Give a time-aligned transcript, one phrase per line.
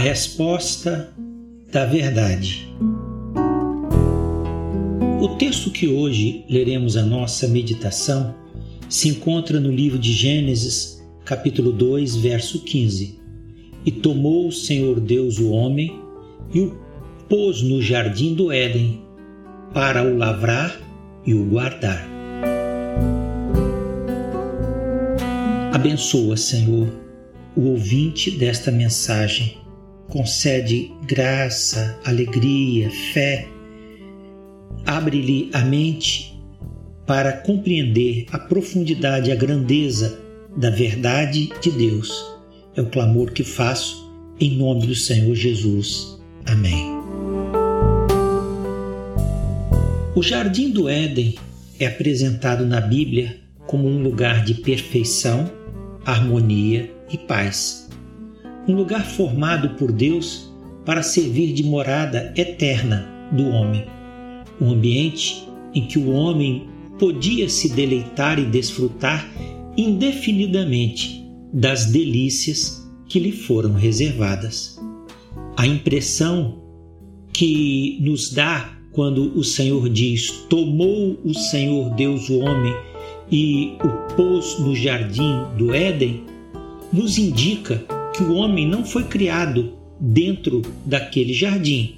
[0.00, 1.12] resposta
[1.70, 2.66] da verdade.
[5.20, 8.34] O texto que hoje leremos a nossa meditação
[8.88, 13.20] se encontra no livro de Gênesis, capítulo 2, verso 15.
[13.84, 16.00] E tomou o Senhor Deus o homem
[16.54, 16.80] e o
[17.28, 19.02] pôs no jardim do Éden
[19.74, 20.80] para o lavrar
[21.26, 22.08] e o guardar.
[25.74, 26.88] Abençoa, Senhor,
[27.54, 29.59] o ouvinte desta mensagem.
[30.10, 33.46] Concede graça, alegria, fé.
[34.84, 36.36] Abre-lhe a mente
[37.06, 40.20] para compreender a profundidade e a grandeza
[40.56, 42.12] da verdade de Deus.
[42.76, 44.10] É o clamor que faço
[44.40, 46.20] em nome do Senhor Jesus.
[46.46, 46.90] Amém.
[50.16, 51.36] O Jardim do Éden
[51.78, 53.36] é apresentado na Bíblia
[53.66, 55.48] como um lugar de perfeição,
[56.04, 57.89] harmonia e paz.
[58.68, 60.50] Um lugar formado por Deus
[60.84, 63.84] para servir de morada eterna do homem.
[64.60, 69.26] Um ambiente em que o homem podia se deleitar e desfrutar
[69.76, 74.78] indefinidamente das delícias que lhe foram reservadas.
[75.56, 76.62] A impressão
[77.32, 82.74] que nos dá quando o Senhor diz: Tomou o Senhor Deus o homem
[83.30, 86.24] e o pôs no jardim do Éden,
[86.92, 91.96] nos indica que o homem não foi criado dentro daquele jardim,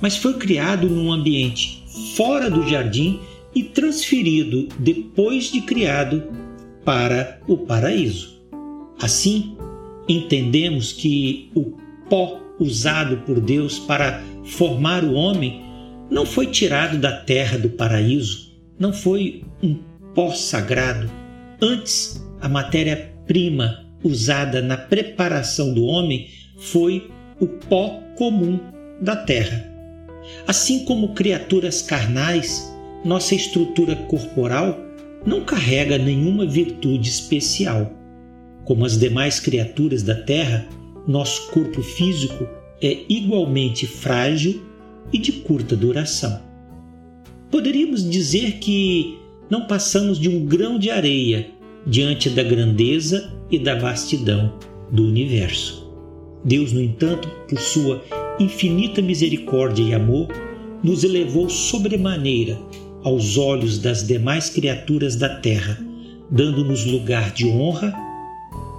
[0.00, 1.82] mas foi criado num ambiente
[2.16, 3.20] fora do jardim
[3.54, 6.24] e transferido, depois de criado,
[6.84, 8.40] para o paraíso.
[9.00, 9.56] Assim,
[10.08, 11.76] entendemos que o
[12.08, 15.62] pó usado por Deus para formar o homem
[16.10, 19.78] não foi tirado da terra do paraíso, não foi um
[20.14, 21.10] pó sagrado.
[21.60, 26.28] Antes, a matéria-prima usada na preparação do homem
[26.58, 27.10] foi
[27.40, 28.58] o pó comum
[29.00, 29.70] da terra.
[30.46, 32.72] Assim como criaturas carnais,
[33.04, 34.78] nossa estrutura corporal
[35.26, 37.92] não carrega nenhuma virtude especial.
[38.64, 40.66] Como as demais criaturas da terra,
[41.06, 42.46] nosso corpo físico
[42.80, 44.62] é igualmente frágil
[45.12, 46.40] e de curta duração.
[47.50, 49.18] Poderíamos dizer que
[49.50, 51.50] não passamos de um grão de areia
[51.86, 54.54] diante da grandeza e da vastidão
[54.90, 55.90] do universo.
[56.44, 58.02] Deus, no entanto, por sua
[58.38, 60.28] infinita misericórdia e amor,
[60.82, 62.58] nos elevou sobremaneira
[63.04, 65.78] aos olhos das demais criaturas da terra,
[66.30, 67.94] dando-nos lugar de honra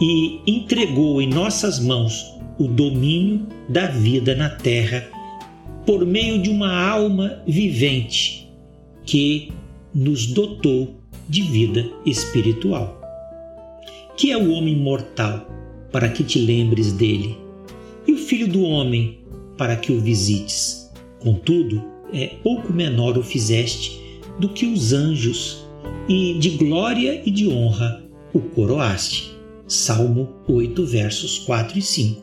[0.00, 2.24] e entregou em nossas mãos
[2.58, 5.08] o domínio da vida na terra
[5.86, 8.48] por meio de uma alma vivente
[9.04, 9.50] que
[9.94, 13.00] nos dotou de vida espiritual.
[14.16, 15.46] Que é o homem mortal,
[15.92, 17.36] para que te lembres dele,
[18.06, 19.18] e o filho do homem,
[19.56, 20.90] para que o visites.
[21.20, 24.00] Contudo, é pouco menor o fizeste
[24.38, 25.66] do que os anjos,
[26.08, 28.02] e de glória e de honra
[28.32, 29.36] o coroaste.
[29.66, 32.22] Salmo 8, versos 4 e 5.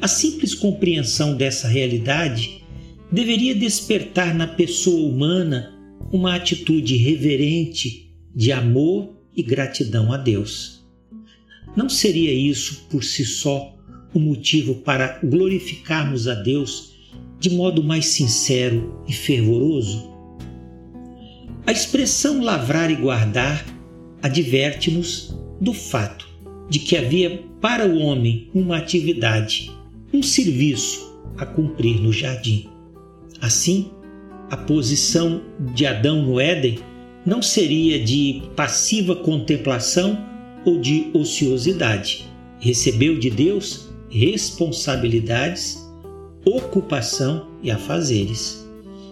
[0.00, 2.62] A simples compreensão dessa realidade
[3.10, 5.74] deveria despertar na pessoa humana
[6.12, 8.05] uma atitude reverente
[8.36, 10.86] de amor e gratidão a Deus.
[11.74, 13.74] Não seria isso por si só
[14.12, 16.94] o um motivo para glorificarmos a Deus
[17.40, 20.14] de modo mais sincero e fervoroso?
[21.66, 23.64] A expressão lavrar e guardar
[24.22, 26.28] adverte-nos do fato
[26.68, 29.70] de que havia para o homem uma atividade,
[30.12, 32.68] um serviço a cumprir no jardim.
[33.40, 33.90] Assim,
[34.50, 35.42] a posição
[35.74, 36.78] de Adão no Éden
[37.26, 40.24] não seria de passiva contemplação
[40.64, 42.24] ou de ociosidade.
[42.60, 45.84] Recebeu de Deus responsabilidades,
[46.44, 48.64] ocupação e afazeres.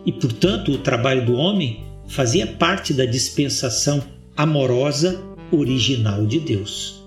[0.06, 4.02] E, portanto, o trabalho do homem fazia parte da dispensação
[4.36, 5.20] amorosa
[5.50, 7.02] original de Deus.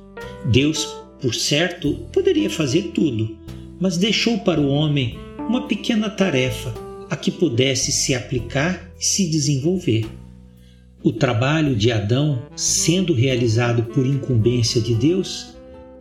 [0.45, 0.85] Deus,
[1.21, 3.37] por certo, poderia fazer tudo,
[3.79, 5.17] mas deixou para o homem
[5.47, 6.73] uma pequena tarefa
[7.09, 10.05] a que pudesse se aplicar e se desenvolver.
[11.07, 15.55] O trabalho de Adão, sendo realizado por incumbência de Deus,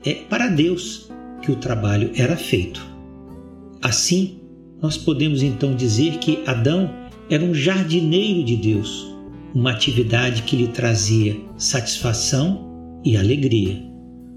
[0.04, 1.08] é para Deus
[1.40, 2.84] que o trabalho era feito.
[3.80, 4.40] Assim,
[4.82, 6.90] nós podemos então dizer que Adão
[7.30, 9.06] era um jardineiro de Deus,
[9.54, 13.80] uma atividade que lhe trazia satisfação e alegria.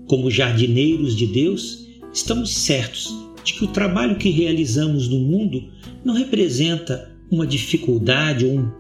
[0.08, 3.12] Como jardineiros de Deus, estamos certos
[3.44, 5.68] de que o trabalho que realizamos no mundo
[6.06, 8.72] não representa uma dificuldade ou um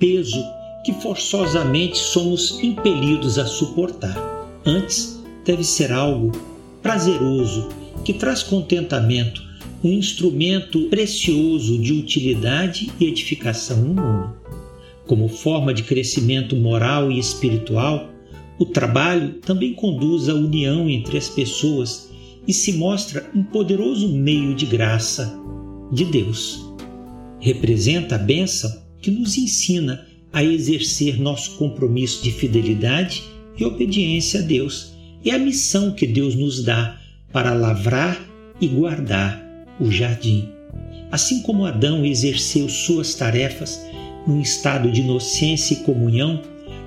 [0.00, 0.57] peso
[0.88, 4.16] que forçosamente somos impelidos a suportar.
[4.64, 6.32] Antes, deve ser algo
[6.82, 7.68] prazeroso
[8.02, 9.42] que traz contentamento,
[9.84, 14.32] um instrumento precioso de utilidade e edificação no mundo.
[15.06, 18.08] Como forma de crescimento moral e espiritual,
[18.58, 22.08] o trabalho também conduz à união entre as pessoas
[22.46, 25.38] e se mostra um poderoso meio de graça
[25.92, 26.64] de Deus.
[27.38, 33.22] Representa a bênção que nos ensina a exercer nosso compromisso de fidelidade
[33.56, 34.92] e obediência a Deus
[35.24, 36.98] e a missão que Deus nos dá
[37.32, 38.20] para lavrar
[38.60, 39.42] e guardar
[39.80, 40.48] o jardim.
[41.10, 43.80] Assim como Adão exerceu suas tarefas
[44.26, 46.42] num estado de inocência e comunhão,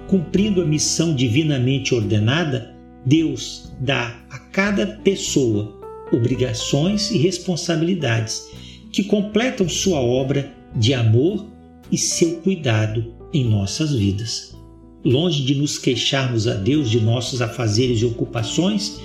[0.08, 2.74] cumprindo a missão divinamente ordenada,
[3.06, 5.80] Deus dá a cada pessoa
[6.12, 8.44] obrigações e responsabilidades
[8.92, 11.48] que completam sua obra de amor
[11.92, 14.56] e seu cuidado em nossas vidas.
[15.04, 19.00] Longe de nos queixarmos a Deus de nossos afazeres e ocupações,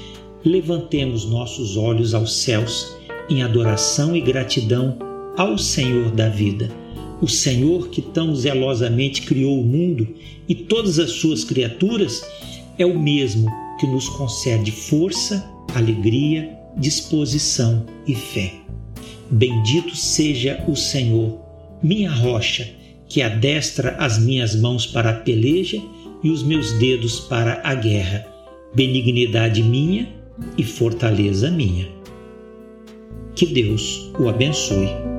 [0.44, 2.94] levantemos nossos olhos aos céus
[3.28, 4.99] em adoração e gratidão
[5.37, 6.70] ao Senhor da vida,
[7.20, 10.06] o Senhor que tão zelosamente criou o mundo
[10.49, 12.23] e todas as suas criaturas,
[12.78, 13.50] é o mesmo
[13.81, 18.55] que nos concede força, alegria, disposição e fé.
[19.31, 21.38] Bendito seja o Senhor,
[21.82, 22.69] minha rocha,
[23.16, 25.80] que adestra as minhas mãos para a peleja
[26.22, 28.26] e os meus dedos para a guerra.
[28.74, 30.06] Benignidade minha
[30.58, 31.88] e fortaleza minha.
[33.34, 35.15] Que Deus o abençoe.